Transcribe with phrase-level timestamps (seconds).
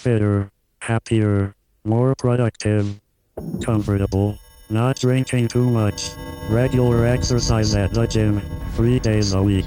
[0.00, 0.50] fitter,
[0.80, 1.54] happier,
[1.84, 2.98] more productive,
[3.62, 4.38] comfortable,
[4.70, 6.08] not drinking too much,
[6.48, 8.40] regular exercise at the gym,
[8.76, 9.66] three days a week,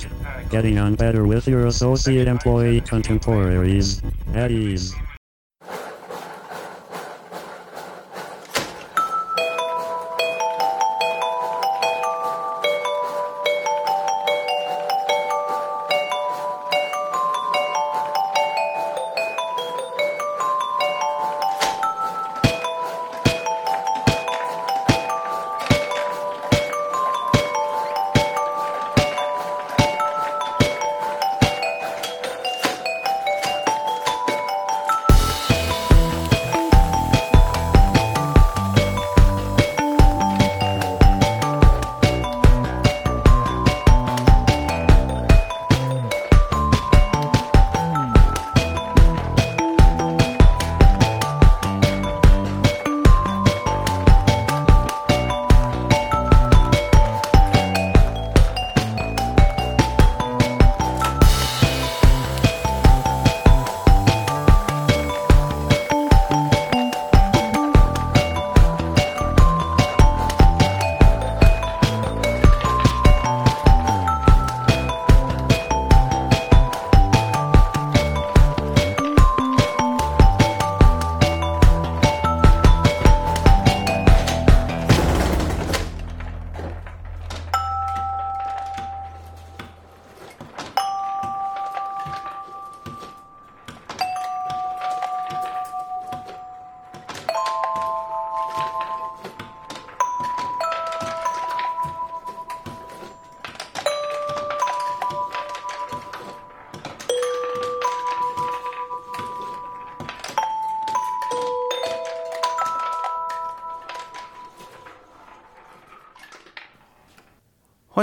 [0.49, 4.01] getting on better with your associate employee contemporaries,
[4.33, 4.95] at ease.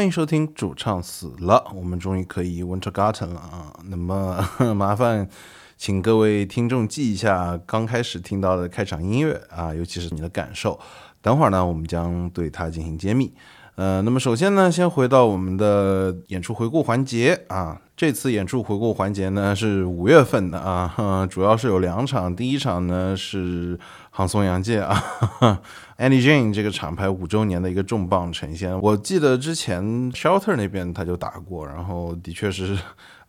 [0.00, 3.78] 欢迎收听主唱死了，我们终于可以 Winter Garden 了啊！
[3.84, 4.42] 那么
[4.75, 5.28] 麻烦
[5.76, 10.80] 请各位听众记一下刚开始听到的开场音乐啊，尤其是你的感受。
[11.20, 13.34] 等会儿呢，我们将对它进行揭秘。
[13.80, 17.80] 呃，那么首先呢，先回到我们的演出回顾环节啊。
[17.96, 20.94] 这次演出回顾环节呢是五月份的啊，
[21.30, 22.36] 主要是有两场。
[22.36, 23.80] 第一场呢是
[24.10, 25.02] 杭松洋介啊
[25.96, 28.78] ，Andy Jane 这个厂牌五周年的一个重磅呈现。
[28.82, 29.82] 我记得之前
[30.12, 32.76] Shelter 那边他就打过，然后的确是。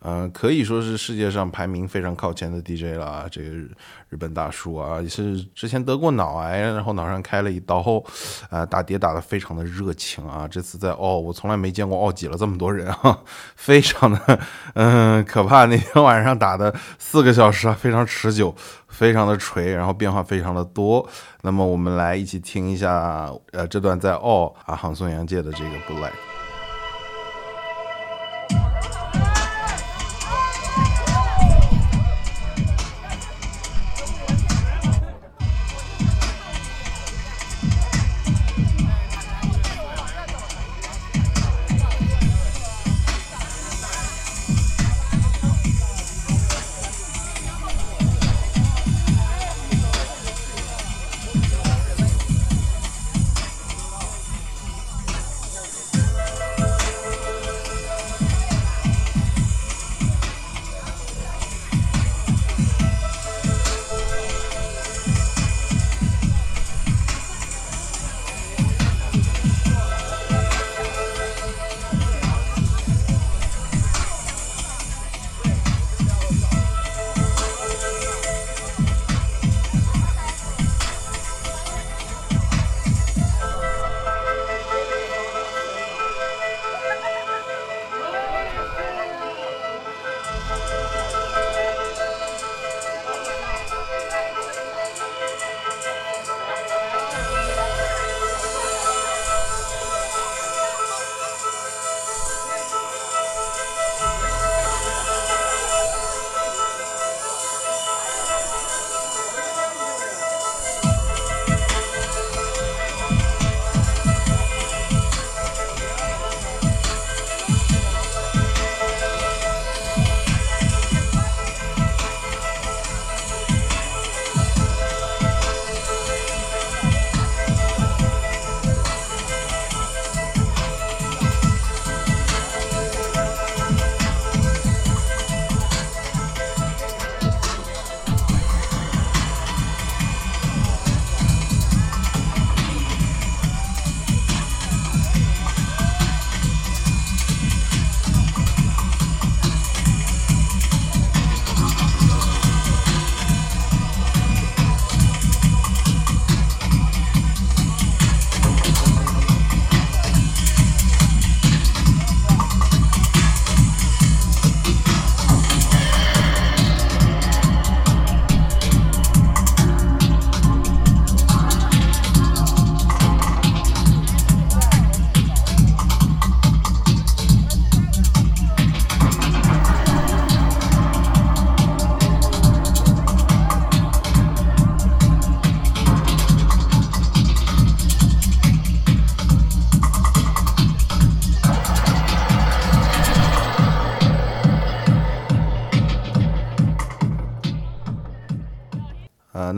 [0.04, 3.28] 嗯，可以说是世界上排名非常靠前的 DJ 了。
[3.30, 8.04] 这个日本大叔啊，也是之前得过脑癌，然后脑上开了一刀后，
[8.50, 10.48] 啊，打碟打得非常的热情啊。
[10.48, 13.20] 这次在哦，我从来没见过奥挤了这么多人啊，
[13.56, 14.40] 非常的
[14.74, 15.66] 嗯可怕。
[15.66, 18.56] 那天晚上打的四个小时啊，非常持久，
[18.88, 21.08] 非常的锤，然后变化非常的多。
[21.44, 25.94] 那么我们来一起听一下，呃，这段在哦啊，杭松洋界的这个不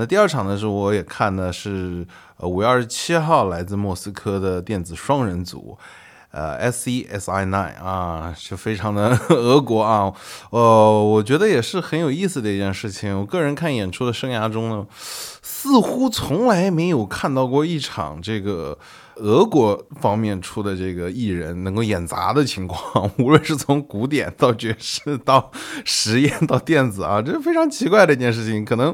[0.06, 2.06] 第二场呢是我也看的是
[2.38, 5.78] 呃五月二十七号来自莫斯科的电子双人组。
[6.32, 10.12] 呃，S E S I Nine 啊，就非常的 俄国啊，
[10.50, 13.20] 呃，我觉得也是很有意思的一件事情。
[13.20, 14.88] 我个人看演出的生涯中呢，
[15.44, 18.80] 似乎从来没有看到过一场这个。
[19.18, 25.52] 俄国方面出的这个艺人能够演杂的情况， 无论是从古典到爵士到
[25.86, 28.66] 实验到电子啊，这是非常奇怪的一件事情。
[28.66, 28.92] 可能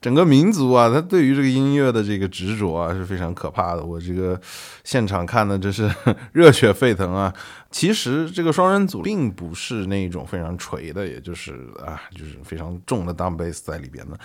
[0.00, 3.84] 整个民族啊，他对于这个音乐的这个执着啊是非常可怕的。
[3.84, 4.40] 我这个
[4.84, 5.90] 现场看的真是
[6.32, 7.32] 热血沸腾啊！
[7.70, 11.52] 其实这个双人组并不是那种非常锤的，也就是
[11.84, 14.18] 啊，就是非常重的 down bass 在里边的，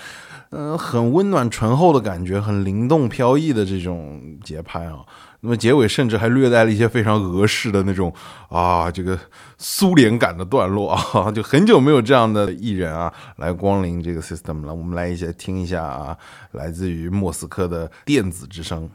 [0.51, 4.99] 嗯，很温暖醇厚的感觉，很灵动飘逸的这种节拍啊。
[5.41, 8.13] 那么结尾甚至还略带了一些非常俄式的那种
[8.47, 9.19] 啊，这个
[9.65, 14.75] 苏联感的段落啊，就很久没有这样的艺人啊来光临这个 system 了。
[14.75, 16.17] 我们来一些听一下啊，
[16.51, 18.89] 来自于莫斯科的电子之声。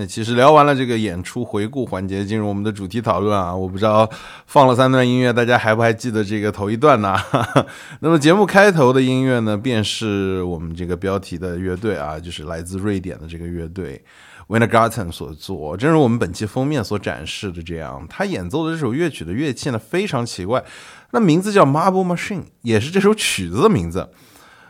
[0.00, 3.54] 那其实聊完了这个演出回顾环节，进入我们的主题讨论啊。
[3.54, 4.08] 我不知道
[4.46, 7.14] 放了三段音乐，大家还不还记得这个头一段呢？
[8.00, 14.02] 那么节目开头的音乐呢，便是我们这个标题的乐队啊，就是来自瑞典的这个乐队
[14.48, 15.76] Wintergarten 所做。
[15.76, 20.64] 正如我们本期封面所展示的这样，他演奏的这首乐曲的乐器呢非常奇怪，
[21.10, 24.08] 那名字叫 Marble Machine，也是这首曲子的名字。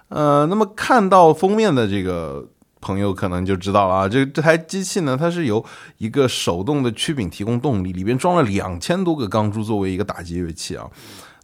[0.08, 2.48] 呃，那么看到封面的这个。
[2.80, 5.64] 朋友可能就知道了啊，这这台机器呢，它是由
[5.98, 10.86] 一个手动的曲柄提供动力，里边装了两千多个钢珠作为一个打击乐器啊。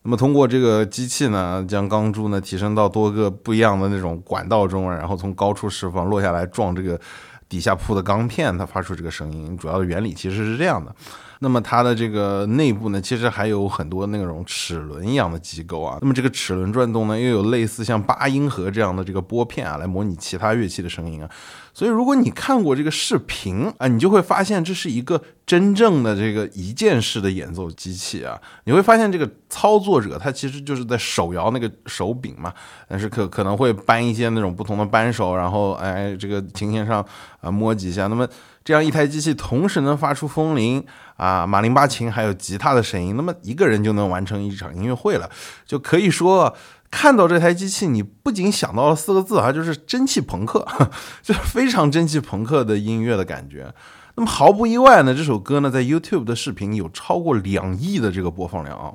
[0.02, 7.00] 那么通过这个机器呢，将钢珠呢提升到多个不一样的那种管道中，然后从高处释放，落下来撞这个
[7.48, 9.56] 底下铺的钢片，它发出这个声音。
[9.58, 10.94] 主要的原理其实是这样的。
[11.40, 15.98] 那么它的这个内部呢，其实还有很多那种齿轮一样的机构啊。
[16.00, 21.30] 那么这个齿轮转动呢，又有类似像八音盒这样的这个拨片啊，来模拟其他乐器的声音啊。
[21.74, 28.40] 所以如果你看过这个视频啊，你就会发现这是一个真正的这个一键式的演奏机器啊。
[28.64, 32.50] 你会发现这个操作者他其实就是在手摇那个手柄嘛，
[32.88, 37.04] 但是可可能会扳一些那种不同的扳手，然后哎这个琴弦上
[37.42, 38.06] 啊摸几下。
[38.06, 38.26] 那么
[38.66, 40.84] 这样一台机器同时能发出风铃
[41.16, 45.30] 啊、马林巴琴还有吉他的声音，那么一个人就能完成一场音乐会了，
[45.64, 46.52] 就可以说
[46.90, 50.66] 看到这台机器，你不仅想到了四个字啊，就是蒸汽朋克，
[51.22, 53.72] 就非常蒸汽朋克的音乐的感觉。
[54.16, 58.92] 那么毫不意外呢，这首歌呢在 YouTube 的视频有超过两亿的这个播放量啊。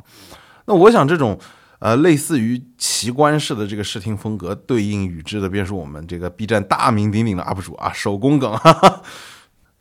[0.66, 1.40] 那我想这种
[1.80, 9.02] 呃类似于奇观式的这个视听风格，对应与之的便是我们这个 B 站大名鼎鼎的 UP 主啊，手工梗哈。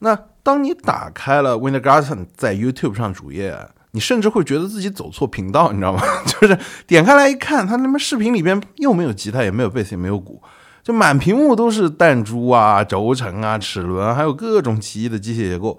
[0.01, 3.57] 那当你打开了 Wintergarten 在 YouTube 上主页，
[3.93, 6.03] 你甚至会觉得自己走错频道，你知道吗？
[6.27, 10.43] 就是点开来一看，他那边视频里边又没有吉他，也没有贝斯，也没有鼓，
[10.83, 15.79] 就满屏幕都是弹珠啊、轴承啊、齿轮，还有各种奇异的机械结构。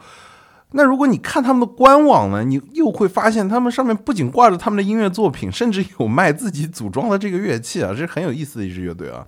[0.73, 9.25] 那如果你看他们的官网呢，你又会发现他们上面不仅挂着他们的音乐作品，甚至有卖自己组装的这个乐器啊，这是很有意思的一支乐队啊。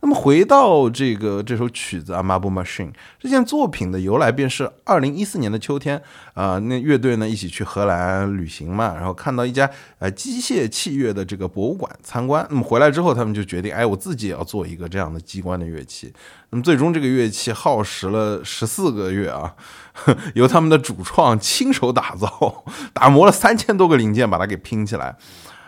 [0.00, 6.00] 那么回到这个这首曲子啊，《Marble Machine》这件作品的由来，便是二零一四年的秋天
[6.34, 12.46] 啊，那乐队呢一起去荷兰旅行嘛，然后看到一家呃机械器乐的这个博物馆参观。
[12.48, 16.12] 那么回来之后，他们就决定，哎，我自己也要做一个这样的机关的乐器。
[16.50, 19.54] 那么最终这个乐器耗时了十四个月啊，
[20.34, 25.16] 由他们的主创亲手打造，打磨了三千多个零件，把它给拼起来。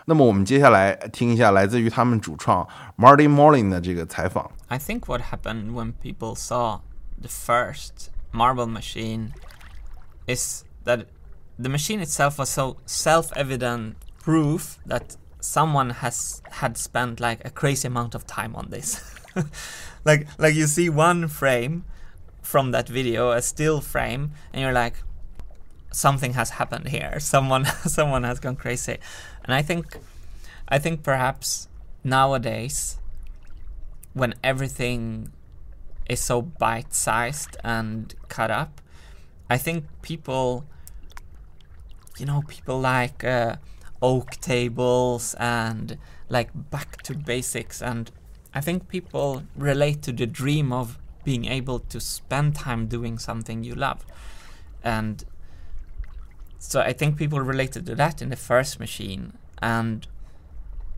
[0.05, 4.51] 那么我们接下来听一下来自于他们主创 Marty Molin 的这个采访。
[4.67, 6.81] I think what happened when people saw
[7.19, 9.31] the first marble machine
[10.27, 11.05] is that
[11.57, 17.87] the machine itself was so self-evident proof that someone has had spent like a crazy
[17.87, 19.01] amount of time on this.
[20.05, 21.83] like like you see one frame
[22.41, 24.95] from that video, a still frame, and you're like,
[25.91, 27.19] something has happened here.
[27.19, 28.97] Someone someone has gone crazy.
[29.50, 29.98] And I think
[30.68, 31.66] I think perhaps
[32.04, 32.98] nowadays
[34.12, 35.32] when everything
[36.08, 38.80] is so bite sized and cut up,
[39.50, 40.66] I think people
[42.16, 43.56] you know, people like uh,
[44.00, 48.12] oak tables and like back to basics and
[48.54, 53.64] I think people relate to the dream of being able to spend time doing something
[53.64, 54.06] you love.
[54.84, 55.24] And
[56.60, 59.32] so I think people related to that in the first machine.
[59.61, 60.01] And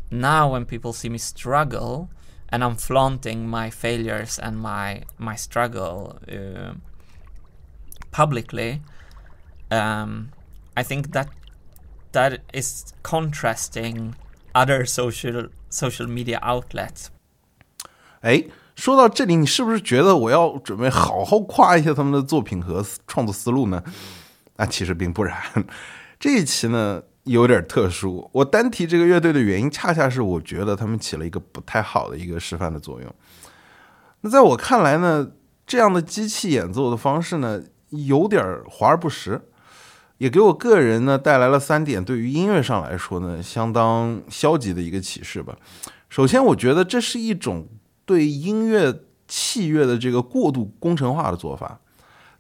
[0.10, 2.10] now when people see me struggle
[2.50, 6.74] and I'm flaunting my failures and my my struggle uh,
[8.12, 8.82] publicly,
[9.70, 10.30] um,
[10.76, 11.28] I think that
[12.14, 14.16] that is contrasting
[14.54, 17.08] other social social media outlets.
[18.22, 23.84] 哎，说到这里，你是不是觉得我要准备好好夸一下他们的作品和创作思路呢？
[24.56, 25.38] 那其实并不然，
[26.20, 28.29] 这一期呢 有点特殊。
[28.33, 33.15] 我单提这个乐队的原因，恰恰是我觉得他们起了一个不太好的一个示范的作用。
[34.23, 35.31] 那在我看来呢，
[35.67, 39.41] 这样的机器演奏的方式呢，有点华而不实，
[40.19, 45.57] 也给我个人呢带来了三点对于音乐上来说呢相当消极的一个启示吧。
[46.09, 47.69] 首先，我觉得这是一种
[48.05, 51.81] 对音乐器乐的这个过度工程化的做法。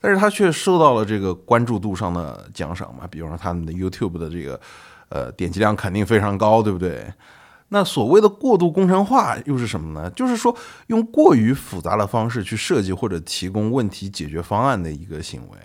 [0.02, 4.60] 但是他却受到了这个关注度上的奖赏嘛，比如说他们的 YouTube 的这个
[5.08, 7.06] 呃点击量肯定非常高，对不对？
[7.68, 10.10] 那所谓的过度工程化又是什么呢？
[10.10, 10.54] 就是说
[10.88, 15.56] 用过于复杂的方式去设计或者提供问题解决方案的一个行为。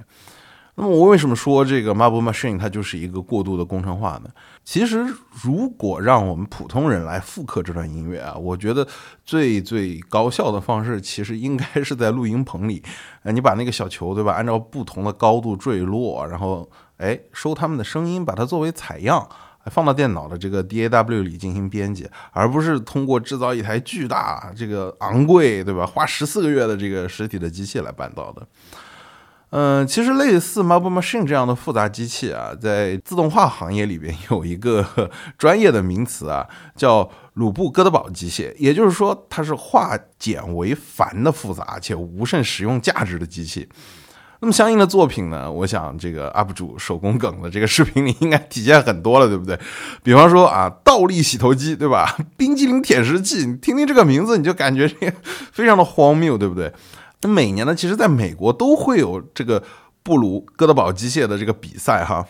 [0.79, 4.29] 那么我为什么说这个 Marble Machine 它就是一个过度的工程化呢？
[4.63, 5.03] 其实
[5.43, 8.87] 如果让我们普通人来复刻这段音乐啊，我觉得
[9.25, 12.83] 最最高效的方式其实应该 是在录音棚里，
[13.23, 19.27] 呃，你把那个小球对吧，按照不同的高度坠落，然后哎收他们的声音，把它作为采样，
[19.71, 28.47] 放到电脑的这个 DAW 里进行编辑，而不是通过制造一台巨大、这个昂贵对吧，花十四个月的这个实体的机器来办到的。
[29.51, 43.69] 嗯，其实类似 Marble Machine 这样的复杂机器啊，在自动化行业里边有一个专业的名词啊，叫鲁布哥德堡机械，也就是说它是化简为繁的复杂且无甚实用价值的机器。
[44.39, 49.57] 那么相应的作品呢，我想这个 UP 主手工梗的这个视频里应该体现很多了，对不对？
[50.03, 52.17] 比方说啊，倒立洗头机，对吧？
[52.35, 55.17] 冰激凌舔食器，你听听这个名字，你就感觉这个
[55.51, 56.71] 非常的荒谬，对不对？
[57.21, 59.63] 那每年呢，其实在美国都会有这个
[60.03, 62.25] 布鲁哥德堡机械的这个比赛哈。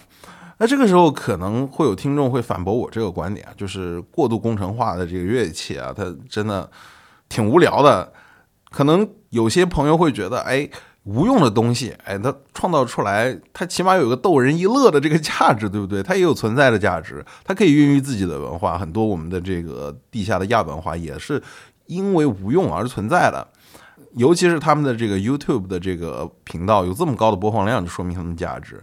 [0.60, 6.68] 那这个时候可能会有听众会反驳我这个观点啊，就是过度工程化的这个乐器啊，它真的
[7.30, 8.12] 挺无聊的。
[8.72, 10.68] 可能有些朋友会觉得，哎，
[11.04, 16.02] 无用的东西，哎，它创造出来，它起码有个逗人一乐的这个价值，对不对？
[16.02, 18.78] 它也有存在的价值，它可以孕育自己的文化。
[18.78, 21.42] 很多我们的这个地下的亚文化也是
[21.86, 23.48] 因为无用而存在的。
[24.18, 28.82] 尤其是他们的这个 YouTube 的这个频道有这么高的播放量，就说明他们价值。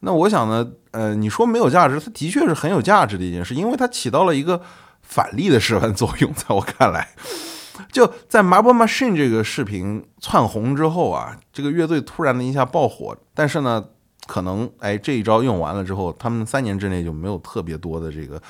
[0.00, 4.60] 那我想呢，呃，你说没有价值，它的确是很有价值的一件事，因为它起到了一个
[5.00, 6.32] 反例的示范作用。
[6.34, 7.08] 在我看来，
[7.90, 13.16] 就在 Marble Machine 这个视频窜红之后啊，这个乐队突然的一下爆火。
[13.32, 13.82] 但是呢，
[14.26, 18.40] 可能哎这一招用完了之后，他们三年之内就没有特别多的这个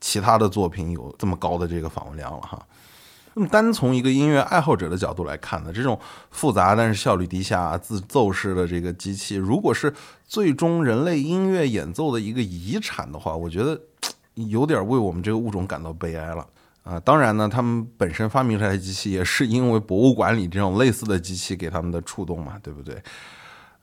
[0.00, 2.58] 其他的作品有这么高的这个访问量了哈。
[3.34, 5.98] 那么单从一个音乐爱好者的角度来看呢，这种
[6.30, 9.92] 复杂但是效率低下、自奏式的这个机器，如果是
[10.26, 13.80] 最终人类音乐演奏的一个遗产的话，我觉得
[14.34, 16.46] 有点为我们这个物种感到悲哀了
[16.82, 16.98] 啊！
[17.00, 23.00] 当然呢，他们本身发明这台机器也是因为博物馆里这种类似的机器给他们的触动嘛，对不对？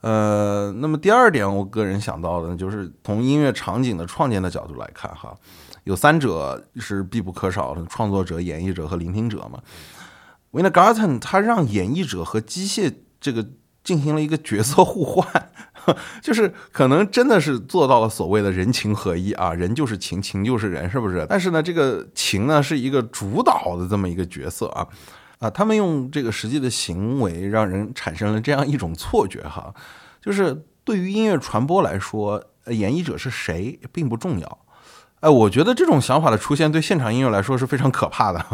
[0.02, 5.34] 呃，那么第二点，我个人想到的就是从音乐场景的创建的角度来看，哈，
[5.84, 9.60] 有三者是必不可少的：创作者、演绎者和聆听者嘛。
[10.52, 13.46] Wintergarten 他让演绎者和机械这个
[13.82, 15.50] 进行了一个角色互换，
[16.22, 21.26] 就是可能真的是做到了所谓的人情合一啊，人就是情，情就是人，是不是？
[21.28, 24.86] 但是呢，这个情呢是一个主导的这么一个角色啊。
[25.38, 29.74] 啊，他们用这个实际的行为让人产生了这样一种错觉，哈，
[30.20, 34.58] 就是对于音乐传播来说，演绎者是谁并不重要。
[35.22, 38.44] 哎，我觉得这种想法的出现对现场音乐来说是非常可怕的。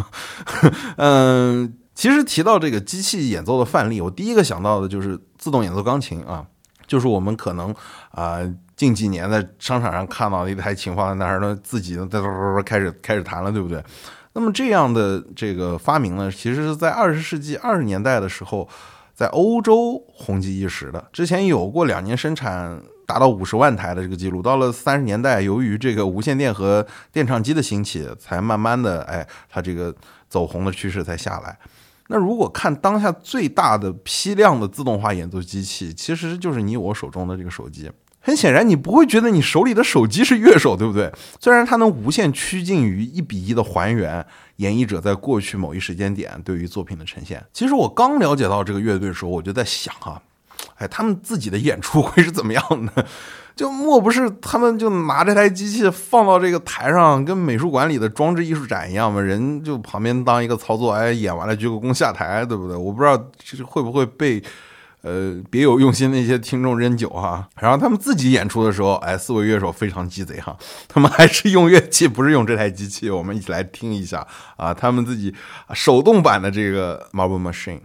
[0.97, 6.45] 嗯，其实提到这个机器演奏的范例，我第一个想到的就是自动演奏钢琴啊，
[6.87, 7.75] 就是我们可能
[8.11, 8.41] 啊
[8.77, 12.21] 近几年在商场上看到的一台琴放在那儿呢，自己在
[12.65, 13.83] 开始开始弹了，对不对？
[14.35, 18.69] 那么这样的这个发明呢，其实是在二十世纪二十年代的时候，
[19.15, 21.03] 在欧洲红极一时的。
[21.15, 29.95] 之前有过两年生产达到五十万台的这个记录，到了三十年代，由于这个无线电和电唱机的兴起，才慢慢的，哎，它这个
[30.29, 31.59] 走红的趋势才下来。
[32.09, 37.91] 那如果看当下最大的批量的自动化演奏机器，其实就是你我手中的这个手机。
[38.21, 41.11] 很显然，你不会觉得你手里的手机是乐手，对不对？
[41.41, 47.43] 虽然它能无限趋近于一比一的还原演绎者在过去某一时间点对于作品的呈现。
[47.55, 50.21] 其实我刚了解到这个乐队的时候，我就在想啊，
[50.77, 53.07] 哎，他们自己的演出 会是怎么样的？
[53.57, 59.21] 就莫不是他们就拿这台机器放到这个台上，跟美术馆里的装置艺术展一样吗？
[59.21, 62.77] 人就旁边当一个操作，哎，演完了鞠个躬下台，对不对？
[62.77, 64.43] 我不知道就是会不会被。
[65.03, 70.55] 呃，别有用心的一些听众扔酒哈，然后他们自己演出的时候，哎，四位乐手非常鸡贼哈，
[70.89, 73.09] 他们还是用乐器，不是用这台机器。
[73.09, 75.33] 我们一起来听一下啊，他们自己
[75.73, 77.79] 手动版的这个 Marble Machine。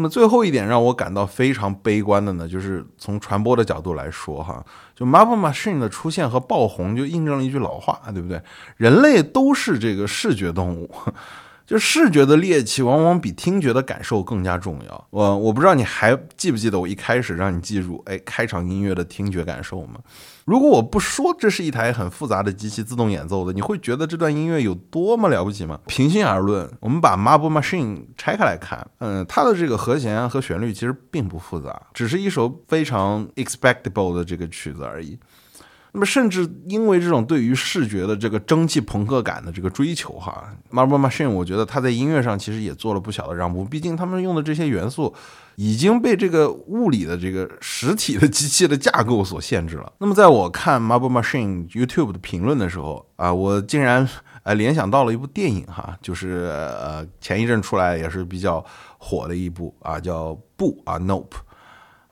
[0.00, 8.40] 那么最后一点让我感到非常悲观的呢，就是从传播的角度来说，哈，就 Marble Machine 的出现和爆红，就印证了一句老话，对不对？
[8.78, 10.90] 人类都是这个视觉动物。
[11.70, 15.06] 就视觉的猎奇往往比听觉的感受更加重要。
[15.10, 20.00] 我我不知道你还记不记得我一开始让你记住，哎，开场音乐的听觉感受吗？
[20.44, 25.78] 如果我不说这是一台很复杂的机器自动演奏的，你会觉得这段音乐有多么了不起吗？
[25.86, 35.16] 平心而论，我们把 Marble Machine 拆开来看，嗯，它的这个和弦和旋律其实并不复杂，只是一首非常 expectable 的这个曲子而已。
[35.92, 43.64] 那么，甚至因为这种对于视觉的这个蒸汽朋克感的这个追求，哈，Marble Machine，我觉得他在音乐上其实也做了不小的让步。
[43.64, 45.12] 毕竟他们用的这些元素
[45.56, 49.92] 已经被这个物理的这个实体的机器的架构所限制了。
[49.98, 54.08] 那么，在我看 Marble Machine YouTube 的评论的时候啊，我竟然
[54.44, 58.64] 呃联想到了一部电影，哈，就是呃前一阵出来也是比较
[58.98, 61.34] 火的一部啊，叫不啊 Nope。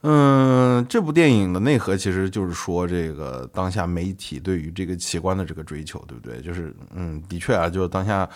[0.01, 6.39] 嗯，这部电影的内核其实就是说，这个当下媒体对于这个奇观的这个追求，对不对？
[6.41, 8.27] 就是，嗯，的确啊，就是当下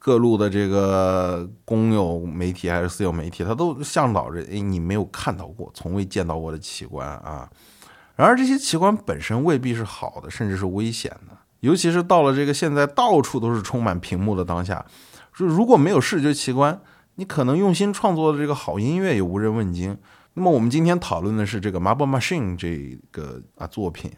[0.00, 7.48] 各路的这个公有媒体还是私有媒体，它都向导着，哎，你没有看到过、从未见到过的奇观啊。
[8.16, 11.38] 然而，这些奇观本身未必是好的，甚至是危险的。
[11.60, 14.84] 尤其是到了这个现在到处都是充满屏幕的当下，
[15.32, 16.80] 说如果没有视觉奇观，
[17.14, 19.96] 你可能用心创作的这个好音乐也无人问津。
[20.34, 24.10] 那么我们今天讨论的是这个 Marble Machine 这个啊作品。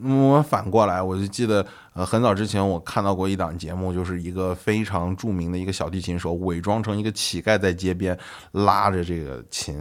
[0.00, 8.16] 那么反过来，我就记得呃很早之前我看到过一档节目，就是一个非常著名的一个小提琴手伪装成一个乞丐在街边
[8.52, 9.76] 拉着这个琴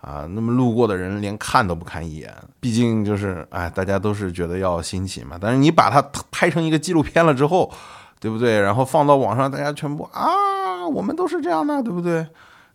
[0.00, 2.34] 啊，那么路过的人连看都不看一眼。
[2.58, 5.38] 毕竟就是哎，大家都是觉得要新奇嘛。
[5.40, 7.72] 但是你把它拍成一个纪录片了之后，
[8.18, 8.58] 对不对？
[8.60, 12.26] 然后放到网上，大家全部啊，我们都是这样的，对不对？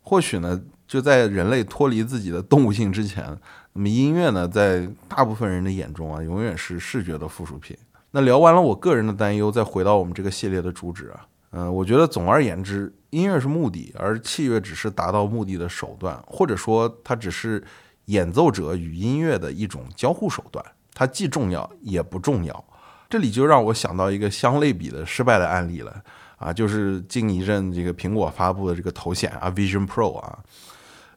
[0.01, 0.61] 或许呢？
[0.87, 3.25] 就在人类脱离自己的动物性之前，
[3.73, 7.75] 那么音乐呢，在大部分人的眼中啊，永远是视觉的附属品。
[8.11, 17.61] 那聊完了我个人的担忧，再回到我们这个系列的主旨啊，嗯，我觉得总而言之，音乐是目的，而器乐只是达到目的的手段，或者说它只是
[18.05, 22.65] 演奏者与音乐的一种交互手段，它既重要也不重要。
[23.09, 26.01] 这里就让我想到一个相类比的失败的案例了
[26.37, 30.39] 啊，就是近一阵这个苹果发布的这个头显啊，Vision Pro 啊。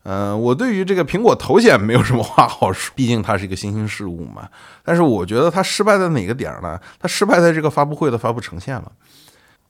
[0.04, 4.48] 嗯，我对于这个苹果头显没有什么话好说， 毕竟它是一个新兴事物嘛。
[4.82, 6.80] 但是我觉得它失败在哪个点儿呢？
[6.98, 8.90] 它失败在这个发布会的发布呈现了。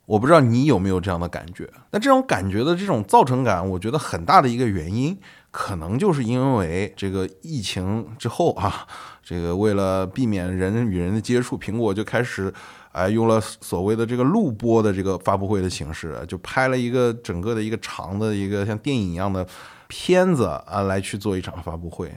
[0.06, 1.68] 我不知道你有没有这样的感觉？
[1.90, 5.18] 那这种感觉的这种造成感，我觉得很大的一个原因，
[5.50, 8.86] 可能就是因为这个疫情之后啊，
[9.22, 12.50] 这个为了避免人与人的接触，苹果就开始
[12.92, 19.46] 哎用了所谓的这个录播的这个发布会的形式，就拍了一个整个的一个长的一个像电影一样的。
[19.88, 22.12] 片子啊，来去做一场发布会，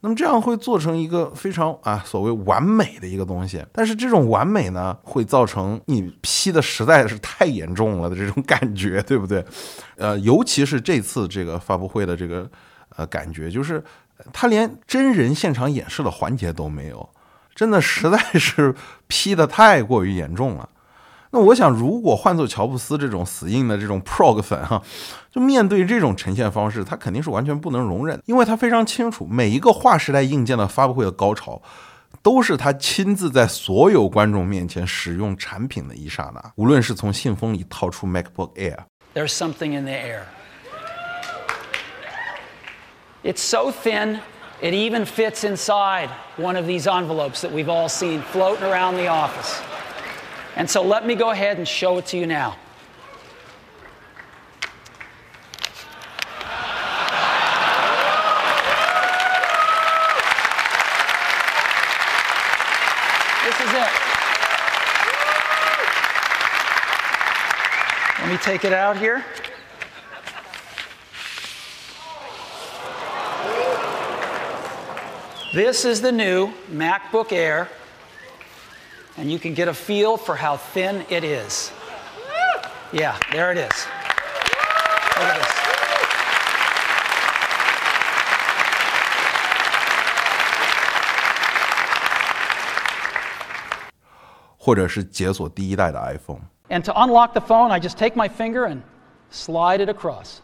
[0.00, 9.42] 那么这样会做成一个非常啊所谓完美的一个东西，但是这种完美呢，会造成你 P 的实在是太严重了的这种感觉， 对不对？
[9.96, 12.50] 呃，尤其是这次这个发布会的这个
[12.96, 13.82] 呃感觉，就是
[14.32, 17.08] 他连真人现场演示的环节都没有，
[17.54, 18.74] 真的实在是
[19.06, 20.68] P 的太过于严重了。
[21.34, 24.80] 那我想，如果换做乔布斯这种死硬的这种 prog 粉哈，
[25.32, 31.60] 就面对这种呈现方式，他肯定是完全不能容忍，因为他非常清楚，每一个划时代硬件的发布会的高潮，
[32.22, 36.52] 都是他亲自在所有观众面前使用产品的一刹那。
[36.54, 40.20] 无论是从信封里掏出 MacBook Air，There's something in the air.
[43.24, 44.20] It's so thin,
[44.60, 49.08] it even fits inside one of these envelopes that we've all seen floating around the
[49.08, 49.60] office.
[50.56, 52.56] And so let me go ahead and show it to you now.
[63.44, 63.90] This is it.
[68.20, 69.24] Let me take it out here.
[75.52, 77.68] This is the new MacBook Air
[79.16, 81.70] and you can get a feel for how thin it is.
[82.92, 83.86] Yeah, there it is.
[85.16, 85.64] Look at this.
[96.70, 98.82] And to unlock the phone, I just take my finger and
[99.28, 100.40] slide it across.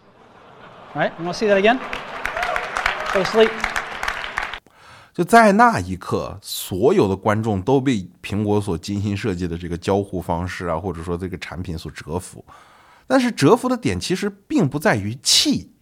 [0.94, 1.12] All right?
[1.18, 1.78] You want to see that again?
[3.14, 3.69] Go to sleep.
[5.20, 12.42] 就在那一刻，所有的观众都被苹果所精心设计的这个交互方式啊，或者说这个产品所折服。
[13.06, 15.72] 但是折服的点其实并不在于气，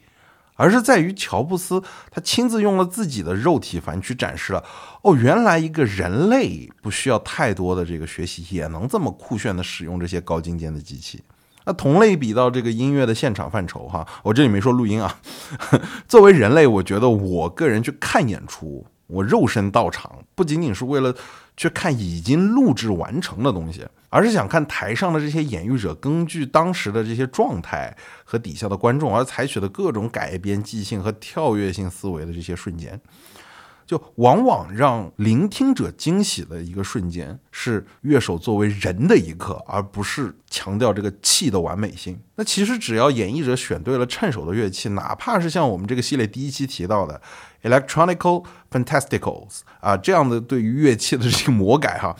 [0.56, 4.64] 而是在于乔布斯他亲自用了自己的肉体凡躯展示了，
[5.02, 11.22] 哦，原来一个人类不需要太多的这个学习，也能这么酷炫的使用这些高精尖的机器。
[11.64, 15.20] 那同类比到这个音乐的现场范畴，哈，我这里没说录音啊。
[16.08, 21.12] 作为人类，我觉得我个人去看演出，我肉身到场，不仅仅是为了
[21.56, 33.00] 去看已经录制完成的东西，而是想看台上的这些演绎者根据当时的这些状态和底下的观众而采取的各种改编即兴和跳跃性思维的这些瞬间。
[33.88, 42.20] 就往往让聆听者惊喜的一个瞬间，是乐手作为人的一刻，而不是强调这个气的完美性。
[42.34, 47.18] 那其实只要演绎者选对了趁手的乐器，哪怕是像我们这个系列第一期提到的
[47.62, 52.14] electronical fantasticals 啊这样的对于乐器的这个魔改哈，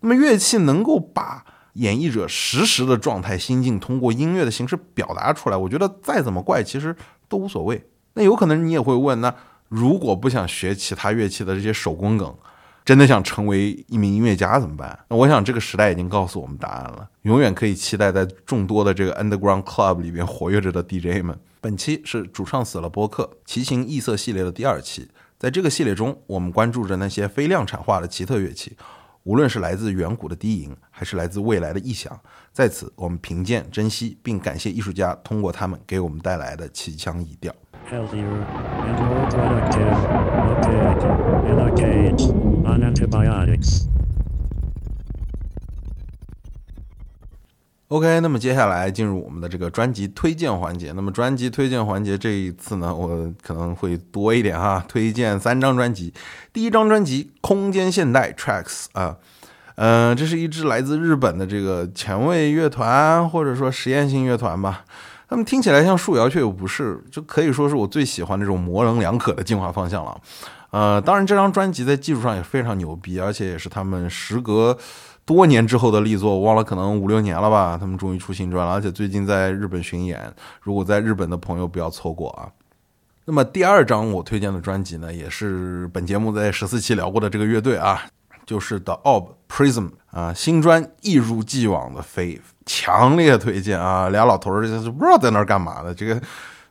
[0.00, 6.96] 那么乐器能够把演绎者实时的状态心境通过音乐的形式表达出来，我觉得再怎么怪其实
[7.28, 7.86] 都无所谓。
[8.14, 9.32] 那有可能你也会问那。
[9.74, 12.36] 如果不想学其他乐器的这些手工梗，
[12.84, 15.06] 真的想成为一名音乐家怎么办？
[15.08, 17.08] 那我想这个时代已经告诉我们答案了。
[17.22, 21.34] 永远可以期待在众多的这个 underground club 里边活跃着的 DJ 们。
[21.62, 25.08] 本期是主唱死了播客奇形异色系列的第二期，
[25.38, 28.76] 在这个系列中，我们关注着那些非量产化的奇特乐器，
[29.22, 32.20] 无论是来自远古的低吟，还是来自未来的异响。
[32.52, 37.50] 在此，我们评鉴、珍惜并感谢艺术家通过他们给我们带来的奇腔异调。
[37.90, 38.46] Healthier,
[38.84, 39.98] and more productive.
[40.42, 41.02] A pig
[41.50, 42.22] in a cage
[42.64, 43.86] on antibiotics.
[47.88, 50.92] OK，那么接下来进入我们的这个专辑推荐环节。
[50.92, 56.14] 那么专辑推荐环节这一次呢，我可能会多一点哈，推荐三张专辑。
[56.54, 59.18] 第一张专辑《空间现代 Tracks》啊，
[59.74, 64.86] 嗯，这是一支来自日本的这个前卫乐团或者说实验性乐团吧。
[65.32, 70.20] 他们听起来像树摇，却又不是，就可以说是我最喜欢这种模棱两可的进化方向了。
[70.72, 74.76] 呃，当然这张专辑在技术上也非常牛逼，而且也是他们时隔
[75.24, 82.52] 多年之后的力作，我忘了可能五六年了吧，他们终于出新专了，而且最近在日本巡演，如果在日本的朋友不要错过啊。
[83.24, 88.02] 那么第二张我推荐的专辑呢，也是本节目在十四期聊过的这个乐队啊，
[88.44, 92.38] 就是 The Orb Prism 啊，新专一如既往的飞。
[92.66, 94.08] 强烈推荐啊！
[94.10, 95.94] 俩老头儿就是不知道在那儿干嘛的。
[95.94, 96.20] 这个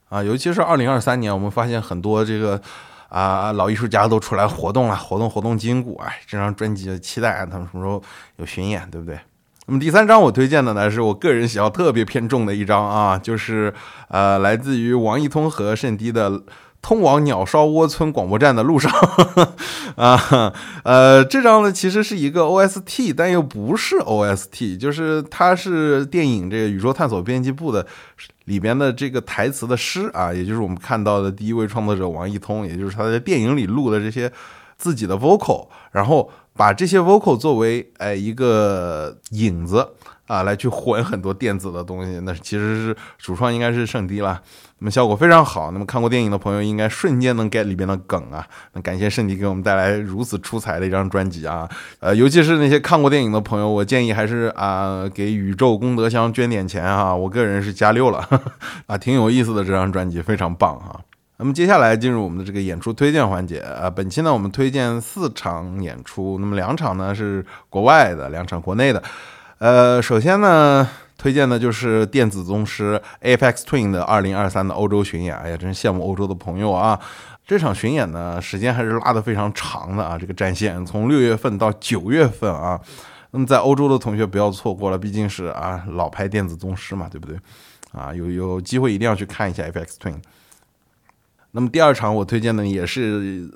[0.09, 2.61] 啊，尤其是二零二三年，我们发现很多这个
[3.09, 5.99] 啊老艺术家都出来活动了，活动活动筋骨。
[6.03, 8.01] 哎，这张专辑期待他们什么时候
[8.37, 9.19] 有巡演，对不对？
[9.67, 13.73] 那么第三张我推荐的呢，是我个人喜好特别偏重的一张啊，就是
[14.07, 16.41] 呃来自于王一通和圣迪的。
[16.81, 18.91] 通往鸟烧窝村广播站的路上，
[19.95, 20.51] 啊，
[20.83, 27.85] 呃，这张呢其实是一个 OST，但又不是 OST，就是它是电影这个宇宙探索编辑部的
[28.45, 34.31] 里边的这个台词的诗啊，也就是我们看到的第一位创作者王一通，也就是他在电影里录的这些
[34.81, 39.87] 自己的 vocal，然后把这些 vocal 作为哎一个影子。
[40.27, 44.41] 啊，来去混很多电子的东西，那其实是主创应该是圣迪了，
[44.79, 45.71] 那么效果非常好。
[45.71, 48.47] 那么看过电影的朋友应该瞬间能 get 里边的梗啊。
[48.71, 51.69] 那感谢圣迪给我们带来如此出彩的一张专辑啊。
[51.99, 57.13] 呃，尤其是那些看过电影的朋友，我建议还是啊给宇宙功德箱捐点钱啊。
[57.13, 58.25] 我个人是加六了
[58.87, 60.97] 啊，挺有意思的这张专辑，非常棒哈。
[61.41, 63.89] 那么接下来进入我们的这个演出推荐环节啊。
[63.89, 69.01] 本期呢，我们推荐四场演出，那么两场呢是国外的，两场国内的。
[69.57, 75.35] 呃，首先呢，推荐的就是电子宗师 Apex Twin 的二零二三的欧洲巡演。
[75.35, 76.99] 哎呀，真羡慕欧洲的朋友啊！
[77.47, 82.79] 这场巡演呢，时间还是拉得非常长的啊，这个战线从六月份到九月份啊。
[83.31, 87.35] 那么在欧洲的同学不要错过了，毕竟是啊老牌电子宗师嘛，对不对？
[87.93, 90.17] 啊，有有机会一定要去看一下 Apex Twin。
[91.51, 93.49] 那么第二场我推荐的也是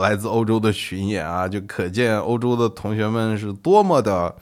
[0.00, 4.34] 来自欧洲的巡演啊，就可见欧洲的同学们是多么的。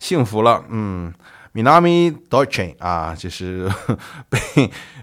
[0.00, 1.12] 幸福了，嗯
[1.52, 3.68] ，Minami Dolce 啊，就是
[4.30, 4.38] 被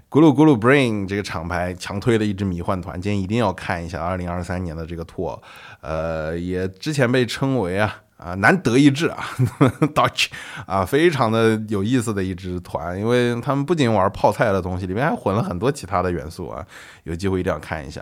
[0.10, 5.38] 咕噜咕噜 Brain 这个厂牌强推的一支迷幻团，今天一定要看一下二零二三年的这个 tour，
[5.82, 9.26] 呃，也之前被称为啊啊难得一支啊
[9.94, 10.28] Dolce
[10.66, 16.66] 啊，非常的有意思的一支团，因为他们不仅玩泡菜的东西，里面还混了很多其他的元素啊，
[17.04, 18.02] 有机会一定要看一下。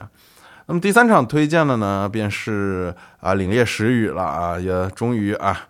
[0.66, 5.62] 那么第三场推荐的呢，便是啊凛冽时雨了啊，也终于啊。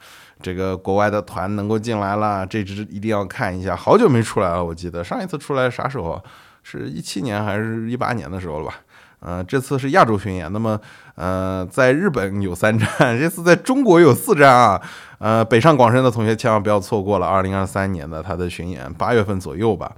[0.41, 3.75] 这个国外的团能够进来了，这支一定要看一下。
[3.75, 6.21] 好久没出来了，我记得上一次出来啥时候？
[6.65, 8.75] 是一七年还是一八年的时候了吧？
[9.25, 10.51] 嗯，这次是亚洲巡演。
[10.51, 10.79] 那么，
[11.15, 14.81] 呃，在日本有三站， 这次在中国有四站啊。
[15.19, 19.91] 呃，北上广深的同学千万不要错过了二零二三年的他的巡演，八月份左右吧。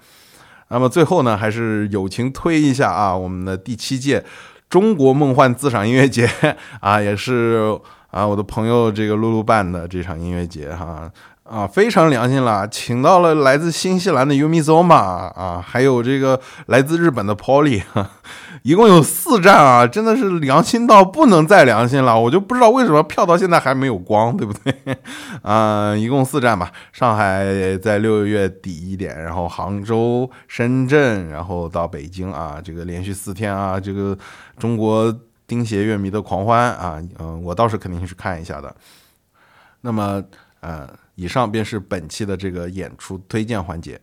[0.68, 4.24] 那么最后呢，还是友情推一下啊，我们的第七届
[4.70, 6.30] 中国梦幻自赏音乐节
[6.80, 7.80] 啊，也是
[8.12, 11.12] 啊我的朋友这个露露办的这场音乐节哈。
[11.46, 17.84] 啊非常良心了，请到了来自新西兰的 Umi Zoma 啊，还有这个来自日本的 Polly，
[18.64, 24.74] 一共有四站啊，真的是良心到不能再良心了，我就不知道为什么票到现在还没有光，对不对？
[25.44, 34.18] 啊，一共四站吧，上海在六月底一点，然后杭州、深圳，然后到北京啊，这个连续四天啊，这个
[34.58, 38.76] 中国钉鞋乐迷的狂欢啊，嗯，我倒是肯定是看一下的。
[39.82, 40.24] 那么，
[40.62, 40.90] 呃。
[41.16, 44.00] 以上便是本期的这个演出推荐环节。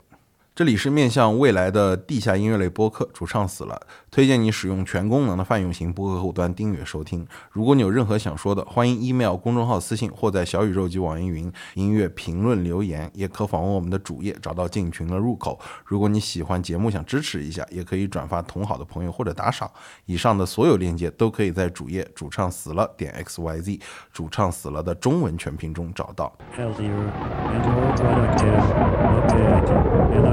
[0.54, 7.26] 这里是面向未来的地下音乐类播客，主唱死了，推荐你使用全功能的泛用型播客后端订阅收听。
[7.50, 15.58] 如果你有任何想说的，欢迎 email 公众号私信或在小宇宙及网易云音乐评论留言，也可访问我们的主页找到进群的入口。
[15.86, 19.70] 如果你喜欢节目想支持一下，也可以转发同好的朋友或者打赏。
[20.04, 23.80] 以上的所有链接都可以在主页主唱死了点 x y z
[24.12, 26.30] 主唱死了的中文全拼中找到。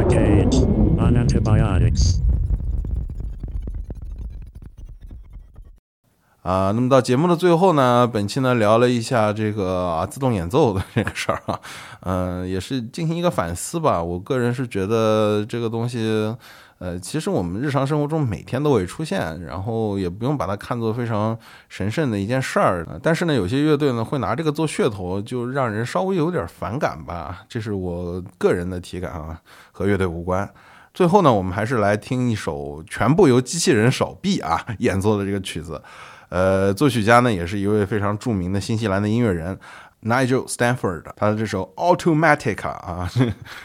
[0.10, 0.64] decades
[0.98, 2.20] on antibiotics.
[6.42, 11.60] 啊，那么到节目的最后呢，本期呢聊了一下这个啊自动演奏的这个事儿啊，
[12.02, 14.02] 嗯，也是进行一个反思吧。
[14.02, 16.36] 我个人是觉得这个东西。
[16.80, 22.88] 呃，其实我们日常生活中每天都会出现，然后也不用把它看作非常神圣的一件事儿。
[23.04, 27.42] 但是呢，有些乐队呢会拿这个做噱头，就让人稍微有点反感吧。
[27.50, 29.42] 这是我个人的体感啊，
[29.74, 30.50] 和乐队无关。
[30.94, 35.82] 最后呢，我们还是来听一首全部由机器人手臂啊演奏的这个曲子。
[36.30, 39.60] 呃，作曲家呢也是一位非常著名的新西兰的音乐人。
[40.02, 43.12] Nigel Stanford，他的这首 Automatic 啊，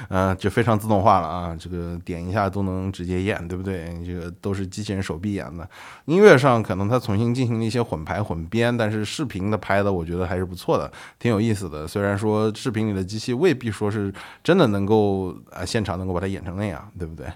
[0.08, 3.96] 呃，就非常自动化了啊，这个点一下都能直接演，对不对？
[4.04, 5.68] 这个都是机器人手臂演的。
[6.06, 11.86] 音乐上可能他重新进行了一些混排混编，但是视频的拍的我觉得还是不错的，挺有意思的。
[11.86, 14.12] 虽然说视频里的机器未必说是
[14.42, 17.28] 真的能够啊现场能够把它演成那样，对不对？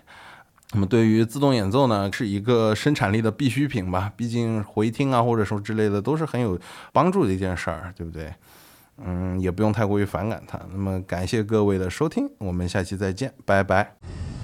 [0.72, 4.12] 那么对于自动演奏呢，是一个生产力的必需品吧？
[4.16, 6.58] 毕竟回听啊或者说之类的都是很有
[6.92, 8.32] 帮助的一件事儿，对不对？
[9.02, 10.60] 嗯，也不用太过于反感它。
[10.72, 14.37] 那么，感谢各位的收听，我们下期再见，拜拜。